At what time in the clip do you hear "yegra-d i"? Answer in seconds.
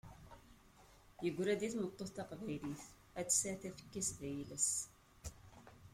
1.23-1.69